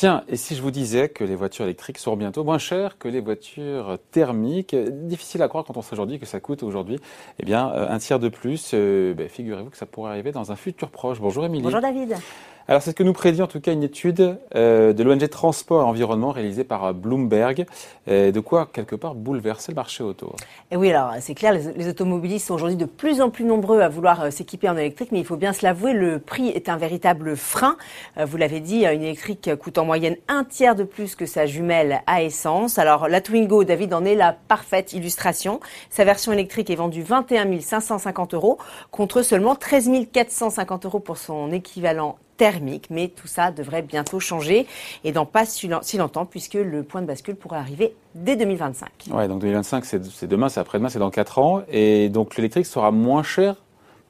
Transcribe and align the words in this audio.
Tiens, 0.00 0.24
et 0.28 0.36
si 0.36 0.56
je 0.56 0.62
vous 0.62 0.70
disais 0.70 1.10
que 1.10 1.24
les 1.24 1.34
voitures 1.34 1.66
électriques 1.66 1.98
seront 1.98 2.16
bientôt 2.16 2.42
moins 2.42 2.56
chères 2.56 2.96
que 2.96 3.06
les 3.06 3.20
voitures 3.20 3.98
thermiques 4.12 4.74
Difficile 4.74 5.42
à 5.42 5.48
croire 5.48 5.62
quand 5.62 5.76
on 5.76 5.82
sait 5.82 5.92
aujourd'hui 5.92 6.18
que 6.18 6.24
ça 6.24 6.40
coûte 6.40 6.62
aujourd'hui 6.62 6.98
eh 7.38 7.44
bien, 7.44 7.70
euh, 7.74 7.86
un 7.86 7.98
tiers 7.98 8.18
de 8.18 8.30
plus. 8.30 8.70
Euh, 8.72 9.12
ben, 9.12 9.28
figurez-vous 9.28 9.68
que 9.68 9.76
ça 9.76 9.84
pourrait 9.84 10.12
arriver 10.12 10.32
dans 10.32 10.52
un 10.52 10.56
futur 10.56 10.88
proche. 10.88 11.20
Bonjour 11.20 11.44
Émilie. 11.44 11.64
Bonjour 11.64 11.82
David. 11.82 12.16
Alors 12.68 12.82
c'est 12.82 12.90
ce 12.90 12.94
que 12.94 13.02
nous 13.02 13.12
prédit 13.12 13.42
en 13.42 13.46
tout 13.46 13.60
cas 13.60 13.72
une 13.72 13.82
étude 13.82 14.38
euh, 14.54 14.92
de 14.92 15.02
l'ONG 15.02 15.28
Transport 15.28 15.82
et 15.82 15.84
Environnement 15.84 16.30
réalisée 16.30 16.62
par 16.62 16.84
euh, 16.84 16.92
Bloomberg, 16.92 17.66
euh, 18.08 18.30
de 18.30 18.40
quoi 18.40 18.68
quelque 18.72 18.94
part 18.94 19.14
bouleverser 19.14 19.72
le 19.72 19.76
marché 19.76 20.04
auto. 20.04 20.34
Et 20.70 20.76
oui, 20.76 20.90
alors 20.90 21.14
c'est 21.20 21.34
clair, 21.34 21.52
les, 21.52 21.88
automobilistes 21.88 22.46
sont 22.46 22.54
aujourd'hui 22.54 22.76
de 22.76 22.84
plus 22.84 23.20
en 23.20 23.30
plus 23.30 23.44
nombreux 23.44 23.80
à 23.80 23.88
vouloir 23.88 24.32
s'équiper 24.32 24.68
en 24.68 24.76
électrique, 24.76 25.10
mais 25.10 25.18
il 25.18 25.24
faut 25.24 25.36
bien 25.36 25.52
se 25.52 25.64
l'avouer, 25.64 25.92
le 25.92 26.18
prix 26.18 26.48
est 26.48 26.68
un 26.68 26.76
véritable 26.76 27.36
frein. 27.36 27.76
vous 28.16 28.36
l'avez 28.36 28.60
dit, 28.60 28.84
une 28.84 29.02
électrique 29.02 29.50
coûte 29.56 29.78
en 29.78 29.84
moyenne 29.84 30.16
un 30.28 30.44
tiers 30.44 30.76
de 30.76 30.84
plus 30.84 31.16
que 31.16 31.26
sa 31.26 31.46
jumelle 31.46 32.02
à 32.06 32.22
essence. 32.22 32.78
Alors 32.78 33.08
la 33.08 33.20
Twingo, 33.20 33.64
David 33.64 33.94
en 33.94 34.04
est 34.04 34.14
la 34.14 34.32
parfaite 34.32 34.92
illustration. 34.92 35.60
Sa 35.88 36.04
version 36.04 36.32
électrique 36.32 36.70
est 36.70 36.76
vendue 36.76 37.02
21 37.02 37.60
550 37.60 38.34
euros 38.34 38.58
contre 38.90 39.22
seulement 39.22 39.54
13 39.56 39.90
450 40.12 40.86
euros 40.86 41.00
pour 41.00 41.16
son 41.16 41.50
équivalent 41.52 42.16
thermique, 42.40 42.86
mais 42.88 43.08
tout 43.08 43.26
ça 43.26 43.50
devrait 43.50 43.82
bientôt 43.82 44.18
changer 44.18 44.66
et 45.04 45.12
dans 45.12 45.26
pas 45.26 45.44
si 45.44 45.68
longtemps 45.68 46.24
puisque 46.24 46.54
le 46.54 46.82
point 46.82 47.02
de 47.02 47.06
bascule 47.06 47.36
pourrait 47.36 47.58
arriver 47.58 47.94
dès 48.14 48.34
2025. 48.34 48.88
Ouais, 49.10 49.28
donc 49.28 49.42
2025 49.42 49.84
c'est 49.84 50.24
demain, 50.24 50.48
c'est 50.48 50.58
après-demain, 50.58 50.88
c'est 50.88 50.98
dans 50.98 51.10
4 51.10 51.38
ans 51.38 51.62
et 51.68 52.08
donc 52.08 52.36
l'électrique 52.36 52.64
sera 52.64 52.92
moins 52.92 53.22
cher 53.22 53.56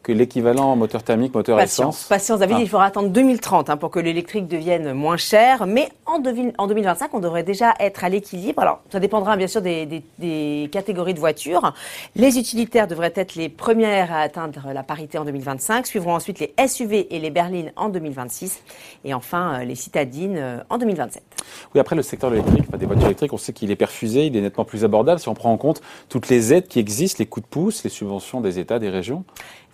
que 0.02 0.12
l'équivalent 0.12 0.76
moteur 0.76 1.02
thermique, 1.02 1.34
moteur 1.34 1.58
patience, 1.58 1.96
essence. 1.96 2.08
Patience, 2.08 2.38
David, 2.40 2.56
ah. 2.58 2.62
il 2.62 2.68
faudra 2.68 2.86
attendre 2.86 3.10
2030 3.10 3.68
hein, 3.68 3.76
pour 3.76 3.90
que 3.90 4.00
l'électrique 4.00 4.48
devienne 4.48 4.94
moins 4.94 5.18
cher, 5.18 5.66
mais 5.66 5.90
en, 6.06 6.22
en, 6.58 6.66
2025, 6.66 7.12
on 7.12 7.20
devrait 7.20 7.42
déjà 7.42 7.74
être 7.78 8.02
à 8.02 8.08
l'équilibre. 8.08 8.62
Alors, 8.62 8.80
ça 8.90 8.98
dépendra 8.98 9.36
bien 9.36 9.46
sûr 9.46 9.60
des, 9.60 9.84
des, 9.84 10.02
des, 10.18 10.68
catégories 10.72 11.12
de 11.12 11.20
voitures. 11.20 11.74
Les 12.16 12.38
utilitaires 12.38 12.86
devraient 12.86 13.12
être 13.14 13.34
les 13.34 13.50
premières 13.50 14.12
à 14.12 14.20
atteindre 14.20 14.68
la 14.72 14.82
parité 14.82 15.18
en 15.18 15.24
2025, 15.24 15.86
suivront 15.86 16.14
ensuite 16.14 16.38
les 16.40 16.54
SUV 16.66 17.14
et 17.14 17.18
les 17.18 17.30
berlines 17.30 17.72
en 17.76 17.90
2026, 17.90 18.62
et 19.04 19.12
enfin 19.12 19.60
euh, 19.60 19.64
les 19.64 19.74
citadines 19.74 20.36
euh, 20.38 20.58
en 20.70 20.78
2027. 20.78 21.22
Oui, 21.74 21.80
après 21.80 21.96
le 21.96 22.02
secteur 22.02 22.30
de 22.30 22.36
l'électrique, 22.36 22.70
des 22.76 22.86
voitures 22.86 23.06
électriques, 23.06 23.32
on 23.32 23.38
sait 23.38 23.52
qu'il 23.52 23.70
est 23.70 23.76
perfusé, 23.76 24.26
il 24.26 24.36
est 24.36 24.40
nettement 24.40 24.64
plus 24.64 24.84
abordable 24.84 25.20
si 25.20 25.28
on 25.28 25.34
prend 25.34 25.52
en 25.52 25.58
compte 25.58 25.82
toutes 26.08 26.28
les 26.28 26.54
aides 26.54 26.68
qui 26.68 26.78
existent, 26.78 27.16
les 27.18 27.26
coups 27.26 27.44
de 27.44 27.50
pouce, 27.50 27.84
les 27.84 27.90
subventions 27.90 28.40
des 28.40 28.58
États, 28.58 28.78
des 28.78 28.88
régions. 28.88 29.24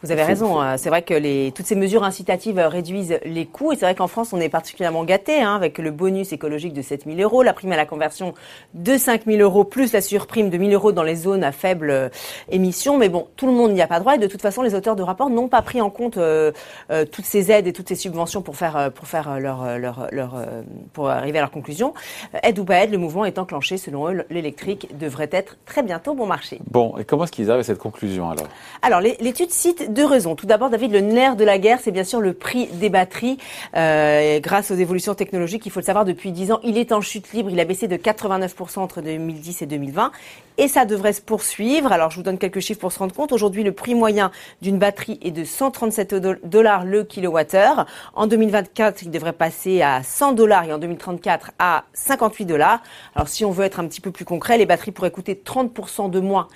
Vous 0.02 0.12
avez 0.12 0.24
raison. 0.24 0.60
Hein. 0.60 0.76
C'est 0.76 0.90
vrai 0.90 1.00
que 1.00 1.14
les, 1.14 1.52
toutes 1.52 1.64
ces 1.64 1.74
mesures 1.74 2.04
incitatives 2.04 2.58
réduisent 2.58 3.18
les 3.24 3.46
coûts. 3.46 3.72
Et 3.72 3.76
c'est 3.76 3.86
vrai 3.86 3.94
qu'en 3.94 4.08
France, 4.08 4.34
on 4.34 4.40
est 4.40 4.50
particulièrement 4.50 5.04
gâté 5.04 5.40
hein, 5.40 5.54
avec 5.54 5.78
le 5.78 5.90
bonus 5.90 6.32
écologique 6.32 6.74
de 6.74 6.82
7 6.82 7.04
000 7.06 7.18
euros, 7.18 7.42
la 7.42 7.54
prime 7.54 7.72
à 7.72 7.76
la 7.76 7.86
conversion 7.86 8.34
de 8.74 8.98
5 8.98 9.24
000 9.24 9.40
euros, 9.40 9.64
plus 9.64 9.94
la 9.94 10.02
surprime 10.02 10.50
de 10.50 10.58
1 10.58 10.60
000 10.60 10.72
euros 10.72 10.92
dans 10.92 11.02
les 11.02 11.16
zones 11.16 11.42
à 11.42 11.50
faible 11.50 11.90
euh, 11.90 12.08
émission. 12.50 12.98
Mais 12.98 13.08
bon, 13.08 13.26
tout 13.36 13.46
le 13.46 13.52
monde 13.52 13.72
n'y 13.72 13.80
a 13.80 13.86
pas 13.86 13.98
droit. 13.98 14.16
Et 14.16 14.18
de 14.18 14.26
toute 14.26 14.42
façon, 14.42 14.60
les 14.60 14.74
auteurs 14.74 14.96
de 14.96 15.02
rapport 15.02 15.30
n'ont 15.30 15.48
pas 15.48 15.62
pris 15.62 15.80
en 15.80 15.88
compte 15.88 16.18
euh, 16.18 16.52
euh, 16.90 17.06
toutes 17.06 17.24
ces 17.24 17.50
aides 17.50 17.66
et 17.66 17.72
toutes 17.72 17.88
ces 17.88 17.94
subventions 17.94 18.42
pour 18.42 18.56
faire, 18.56 18.90
pour 18.94 19.06
faire 19.06 19.40
leur, 19.40 19.78
leur, 19.78 20.08
leur 20.12 20.44
pour 20.92 21.08
arriver 21.08 21.38
à 21.38 21.42
leur 21.42 21.50
conclusion. 21.50 21.94
aide 22.42 22.58
ou 22.58 22.64
pas 22.64 22.82
aide, 22.82 22.90
le 22.90 22.98
mouvement 22.98 23.24
est 23.24 23.38
enclenché. 23.38 23.78
Selon 23.78 24.10
eux, 24.10 24.24
l'électrique 24.28 24.96
devrait 24.98 25.30
être 25.32 25.56
très 25.64 25.82
bientôt 25.82 26.14
bon 26.14 26.26
marché. 26.26 26.60
Bon, 26.70 26.98
et 26.98 27.04
comment 27.04 27.24
est-ce 27.24 27.32
qu'ils 27.32 27.50
arrivent 27.50 27.60
à 27.60 27.64
cette 27.64 27.78
conclusion 27.78 28.30
alors? 28.30 28.46
Alors, 28.82 29.00
l'étude 29.00 29.50
cite 29.50 29.85
deux 29.88 30.04
raisons. 30.04 30.34
Tout 30.34 30.46
d'abord, 30.46 30.70
David, 30.70 30.92
le 30.92 31.00
nerf 31.00 31.36
de 31.36 31.44
la 31.44 31.58
guerre, 31.58 31.78
c'est 31.82 31.90
bien 31.90 32.04
sûr 32.04 32.20
le 32.20 32.32
prix 32.32 32.66
des 32.66 32.90
batteries. 32.90 33.38
Euh, 33.76 34.40
grâce 34.40 34.70
aux 34.70 34.74
évolutions 34.74 35.14
technologiques, 35.14 35.66
il 35.66 35.72
faut 35.72 35.80
le 35.80 35.84
savoir, 35.84 36.04
depuis 36.04 36.32
10 36.32 36.52
ans, 36.52 36.60
il 36.62 36.78
est 36.78 36.92
en 36.92 37.00
chute 37.00 37.32
libre. 37.32 37.50
Il 37.50 37.60
a 37.60 37.64
baissé 37.64 37.88
de 37.88 37.96
89% 37.96 38.80
entre 38.80 39.00
2010 39.00 39.62
et 39.62 39.66
2020. 39.66 40.12
Et 40.58 40.68
ça 40.68 40.86
devrait 40.86 41.12
se 41.12 41.20
poursuivre. 41.20 41.92
Alors, 41.92 42.10
je 42.10 42.16
vous 42.16 42.22
donne 42.22 42.38
quelques 42.38 42.60
chiffres 42.60 42.80
pour 42.80 42.92
se 42.92 42.98
rendre 42.98 43.14
compte. 43.14 43.32
Aujourd'hui, 43.32 43.62
le 43.62 43.72
prix 43.72 43.94
moyen 43.94 44.30
d'une 44.62 44.78
batterie 44.78 45.18
est 45.22 45.30
de 45.30 45.44
137 45.44 46.14
dollars 46.44 46.84
le 46.84 47.04
kilowattheure. 47.04 47.86
En 48.14 48.26
2024, 48.26 49.02
il 49.02 49.10
devrait 49.10 49.34
passer 49.34 49.82
à 49.82 50.02
100 50.02 50.32
dollars 50.32 50.64
et 50.64 50.72
en 50.72 50.78
2034 50.78 51.52
à 51.58 51.84
58 51.92 52.46
dollars. 52.46 52.82
Alors, 53.14 53.28
si 53.28 53.44
on 53.44 53.50
veut 53.50 53.66
être 53.66 53.80
un 53.80 53.86
petit 53.86 54.00
peu 54.00 54.10
plus 54.10 54.24
concret, 54.24 54.56
les 54.56 54.64
batteries 54.66 54.92
pourraient 54.92 55.10
coûter 55.10 55.34
30% 55.34 56.10
de 56.10 56.20
moins 56.20 56.48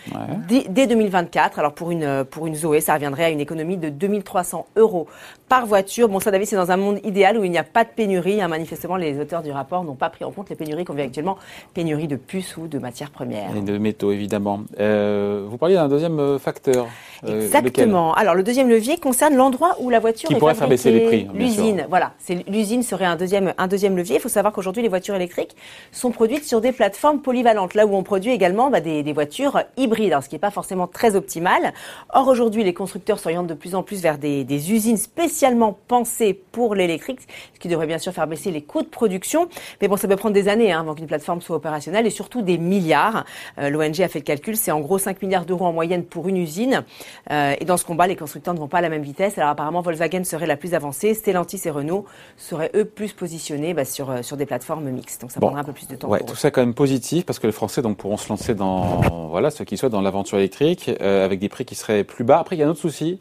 dès, 0.48 0.64
dès 0.69 0.86
2024. 0.86 1.58
Alors, 1.58 1.74
pour 1.74 1.90
une, 1.90 2.24
pour 2.24 2.46
une 2.46 2.54
Zoé, 2.54 2.80
ça 2.80 2.94
reviendrait 2.94 3.19
à 3.25 3.31
une 3.31 3.41
économie 3.41 3.76
de 3.76 3.88
2300 3.88 4.66
euros 4.76 5.06
par 5.48 5.66
voiture. 5.66 6.08
Bon, 6.08 6.20
ça, 6.20 6.31
David, 6.31 6.47
c'est 6.47 6.56
dans 6.56 6.70
un 6.70 6.76
monde 6.76 7.00
idéal 7.04 7.36
où 7.36 7.44
il 7.44 7.50
n'y 7.50 7.58
a 7.58 7.64
pas 7.64 7.84
de 7.84 7.91
pénurie. 7.91 8.41
Hein. 8.41 8.48
Manifestement, 8.48 8.97
les 8.97 9.19
auteurs 9.19 9.42
du 9.42 9.50
rapport 9.50 9.82
n'ont 9.84 9.97
pas 9.97 10.08
pris 10.08 10.25
en 10.25 10.31
compte 10.31 10.48
les 10.48 10.56
pénuries 10.56 10.84
qu'on 10.84 10.94
vit 10.94 11.03
actuellement, 11.03 11.36
pénurie 11.75 12.06
de 12.06 12.16
puces 12.16 12.56
ou 12.56 12.69
de 12.69 12.78
matières 12.78 13.10
premières. 13.10 13.56
Et 13.56 13.60
de 13.60 13.76
métaux, 13.76 14.12
évidemment. 14.12 14.60
Euh, 14.78 15.44
vous 15.48 15.58
parliez 15.58 15.75
d'un 15.75 15.88
deuxième 15.88 16.20
euh, 16.20 16.38
facteur. 16.38 16.86
Euh, 17.25 17.42
Exactement. 17.42 18.14
Alors, 18.14 18.34
le 18.34 18.44
deuxième 18.44 18.69
levier 18.69 18.97
concerne 18.98 19.34
l'endroit 19.34 19.76
où 19.81 19.91
la 19.91 19.98
voiture 19.98 20.28
Qui 20.28 20.34
est 20.34 20.38
pourrait 20.38 20.54
faire 20.54 20.69
baisser 20.69 20.92
les 20.92 21.00
prix. 21.00 21.28
L'usine, 21.34 21.87
voilà. 21.88 22.12
L'usine 22.48 22.84
serait 22.84 23.04
un 23.04 23.16
deuxième, 23.16 23.52
un 23.58 23.66
deuxième 23.66 23.97
levier. 23.97 24.16
Il 24.16 24.20
faut 24.20 24.28
savoir 24.28 24.52
qu'aujourd'hui, 24.52 24.82
les 24.82 24.88
voitures 24.88 25.16
électriques 25.16 25.56
sont 25.91 26.12
produites 26.12 26.44
sur 26.44 26.60
des 26.60 26.70
plateformes 26.70 27.20
polyvalentes, 27.20 27.75
là 27.75 27.87
où 27.87 27.94
on 27.97 28.04
produit 28.04 28.31
également 28.31 28.70
bah, 28.70 28.81
des, 28.81 29.02
des, 29.02 29.12
voitures 29.12 29.60
hybrides, 29.76 30.16
ce 30.22 30.28
qui 30.28 30.37
n'est 30.37 30.41
pas 30.41 30.52
forcément 30.52 30.87
très 30.87 31.16
optimal. 31.16 31.72
Or, 32.14 32.28
aujourd'hui, 32.28 32.62
les 32.62 32.72
constructeurs 32.72 33.09
s'orientent 33.19 33.47
de 33.47 33.54
plus 33.54 33.75
en 33.75 33.82
plus 33.82 34.00
vers 34.00 34.19
des, 34.19 34.44
des 34.44 34.72
usines 34.72 34.97
spécialement 34.97 35.78
pensées 35.88 36.34
pour 36.53 36.75
l'électrique, 36.75 37.21
ce 37.54 37.60
qui 37.60 37.69
devrait 37.69 37.87
bien 37.87 37.98
sûr 37.98 38.12
faire 38.12 38.26
baisser 38.26 38.50
les 38.50 38.62
coûts 38.62 38.82
de 38.82 38.88
production. 38.88 39.48
Mais 39.81 39.88
bon, 39.88 39.97
ça 39.97 40.09
peut 40.09 40.16
prendre 40.16 40.34
des 40.34 40.48
années 40.48 40.72
hein, 40.72 40.81
avant 40.81 40.94
qu'une 40.94 41.06
plateforme 41.06 41.41
soit 41.41 41.56
opérationnelle 41.56 42.06
et 42.06 42.10
surtout 42.10 42.43
des 42.43 42.59
milliards. 42.59 43.25
Euh, 43.59 43.70
L'ONG 43.70 44.00
a 44.00 44.09
fait 44.09 44.20
le 44.20 44.25
calcul, 44.25 44.56
c'est 44.56 44.70
en 44.70 44.81
gros 44.81 44.99
5 44.99 45.22
milliards 45.22 45.44
d'euros 45.44 45.66
en 45.66 45.72
moyenne 45.72 46.04
pour 46.04 46.28
une 46.28 46.37
usine. 46.37 46.84
Euh, 47.31 47.54
et 47.59 47.65
dans 47.65 47.76
ce 47.76 47.84
combat, 47.84 48.06
les 48.06 48.16
constructeurs 48.16 48.54
ne 48.54 48.59
vont 48.59 48.69
pas 48.69 48.78
à 48.78 48.82
la 48.82 48.88
même 48.88 49.03
vitesse. 49.03 49.38
Alors 49.38 49.50
apparemment, 49.50 49.81
Volkswagen 49.81 50.25
serait 50.25 50.47
la 50.47 50.56
plus 50.56 50.75
avancée, 50.75 51.15
Stellantis 51.15 51.62
et 51.65 51.70
Renault 51.70 52.04
seraient 52.37 52.70
eux 52.75 52.84
plus 52.84 53.12
positionnés 53.12 53.75
bah, 53.75 53.84
sur, 53.84 54.10
euh, 54.10 54.22
sur 54.22 54.37
des 54.37 54.47
plateformes 54.47 54.88
mixtes. 54.91 55.20
Donc 55.20 55.31
ça 55.31 55.41
prendra 55.41 55.60
un 55.60 55.65
peu 55.65 55.72
plus 55.72 55.88
de 55.88 55.97
temps. 55.97 56.09
Ouais, 56.09 56.22
tout 56.25 56.37
ça 56.37 56.50
quand 56.50 56.60
même 56.60 56.75
positif 56.75 57.25
parce 57.26 57.38
que 57.38 57.47
les 57.47 57.53
Français 57.53 57.82
donc 57.82 57.97
pourront 57.97 58.16
se 58.16 58.28
lancer 58.28 58.54
dans 58.54 59.28
voilà 59.31 59.50
ceux 59.50 59.65
qui 59.65 59.76
souhaitent 59.76 59.93
dans 59.93 60.00
l'aventure 60.00 60.38
électrique 60.38 60.91
avec 61.00 61.38
des 61.38 61.49
prix 61.49 61.65
qui 61.65 61.75
seraient 61.75 62.04
plus 62.04 62.25
bas. 62.25 62.38
Après, 62.38 62.56
il 62.56 62.59
y 62.59 62.62
a 62.62 62.66
un 62.66 62.70
autre 62.70 62.81
souci 62.81 63.00
aussi 63.00 63.19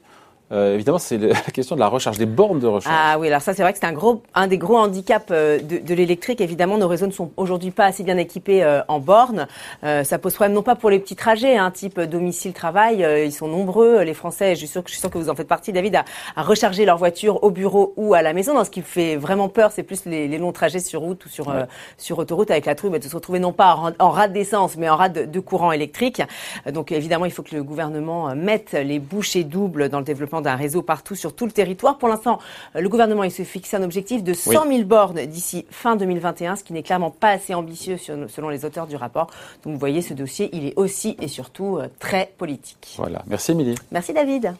euh, 0.51 0.75
évidemment, 0.75 0.97
c'est 0.97 1.17
la 1.17 1.35
question 1.35 1.75
de 1.75 1.79
la 1.79 1.87
recharge, 1.87 2.17
des 2.17 2.25
bornes 2.25 2.59
de 2.59 2.67
recharge. 2.67 2.95
Ah 2.97 3.19
oui, 3.19 3.27
alors 3.27 3.41
ça, 3.41 3.53
c'est 3.53 3.61
vrai 3.61 3.73
que 3.73 3.79
c'est 3.79 3.85
un 3.85 3.93
gros, 3.93 4.21
un 4.33 4.47
des 4.47 4.57
gros 4.57 4.77
handicaps 4.77 5.27
euh, 5.31 5.59
de, 5.59 5.77
de 5.77 5.93
l'électrique. 5.93 6.41
Évidemment, 6.41 6.77
nos 6.77 6.87
réseaux 6.87 7.07
ne 7.07 7.11
sont 7.11 7.31
aujourd'hui 7.37 7.71
pas 7.71 7.85
assez 7.85 8.03
bien 8.03 8.17
équipés 8.17 8.63
euh, 8.63 8.81
en 8.87 8.99
bornes. 8.99 9.47
Euh, 9.83 10.03
ça 10.03 10.17
pose 10.17 10.33
problème 10.33 10.53
non 10.53 10.63
pas 10.63 10.75
pour 10.75 10.89
les 10.89 10.99
petits 10.99 11.15
trajets, 11.15 11.57
hein, 11.57 11.71
type 11.71 11.99
domicile-travail. 11.99 13.05
ils 13.25 13.31
sont 13.31 13.47
nombreux, 13.47 14.01
les 14.01 14.13
Français. 14.13 14.55
Je 14.55 14.59
suis 14.59 14.67
sûr, 14.67 14.81
je 14.85 14.91
suis 14.91 14.99
sûr 14.99 15.09
que 15.09 15.17
vous 15.17 15.29
en 15.29 15.35
faites 15.35 15.47
partie, 15.47 15.71
David, 15.71 15.95
à, 15.95 16.05
à, 16.35 16.43
recharger 16.43 16.85
leur 16.85 16.97
voiture 16.97 17.43
au 17.43 17.51
bureau 17.51 17.93
ou 17.97 18.13
à 18.13 18.21
la 18.21 18.33
maison. 18.33 18.53
Dans 18.53 18.65
ce 18.65 18.71
qui 18.71 18.81
fait 18.81 19.15
vraiment 19.15 19.49
peur, 19.49 19.71
c'est 19.71 19.83
plus 19.83 20.05
les, 20.05 20.27
les, 20.27 20.37
longs 20.37 20.51
trajets 20.51 20.79
sur 20.79 21.01
route 21.01 21.25
ou 21.25 21.29
sur 21.29 21.53
sur 21.97 22.17
autoroute 22.17 22.51
avec 22.51 22.65
la 22.65 22.75
trouille, 22.75 22.97
de 22.97 23.03
se 23.03 23.15
retrouver 23.15 23.39
non 23.39 23.51
pas 23.51 23.75
en, 23.75 23.91
en 23.99 24.09
rade 24.09 24.33
d'essence, 24.33 24.77
mais 24.77 24.89
en 24.89 24.95
rade 24.95 25.13
de, 25.13 25.25
de 25.25 25.39
courant 25.39 25.71
électrique. 25.71 26.21
donc 26.71 26.91
évidemment, 26.91 27.25
il 27.25 27.31
faut 27.31 27.43
que 27.43 27.55
le 27.55 27.63
gouvernement 27.63 28.35
mette 28.35 28.73
les 28.73 28.99
bouchées 28.99 29.43
doubles 29.43 29.89
dans 29.89 29.99
le 29.99 30.05
développement 30.05 30.38
d'un 30.41 30.55
réseau 30.55 30.81
partout 30.81 31.15
sur 31.15 31.35
tout 31.35 31.45
le 31.45 31.51
territoire. 31.51 31.97
Pour 31.97 32.09
l'instant, 32.09 32.39
le 32.75 32.87
gouvernement 32.89 33.23
il 33.23 33.31
se 33.31 33.43
fixe 33.43 33.73
un 33.73 33.83
objectif 33.83 34.23
de 34.23 34.33
100 34.33 34.67
000 34.67 34.83
bornes 34.83 35.25
d'ici 35.25 35.65
fin 35.69 35.95
2021, 35.95 36.55
ce 36.55 36.63
qui 36.63 36.73
n'est 36.73 36.83
clairement 36.83 37.11
pas 37.11 37.29
assez 37.29 37.53
ambitieux 37.53 37.97
selon 37.97 38.49
les 38.49 38.65
auteurs 38.65 38.87
du 38.87 38.95
rapport. 38.95 39.27
Donc 39.63 39.73
vous 39.73 39.79
voyez, 39.79 40.01
ce 40.01 40.13
dossier, 40.13 40.49
il 40.53 40.65
est 40.65 40.73
aussi 40.77 41.15
et 41.19 41.27
surtout 41.27 41.77
euh, 41.77 41.87
très 41.99 42.31
politique. 42.37 42.95
Voilà. 42.97 43.23
Merci 43.27 43.51
Émilie. 43.51 43.75
Merci 43.91 44.13
David. 44.13 44.53